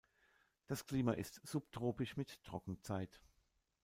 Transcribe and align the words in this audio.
Das 0.65 0.87
Klima 0.87 1.11
ist 1.11 1.41
subtropisch 1.45 2.17
mit 2.17 2.41
Trockenzeit. 2.43 3.21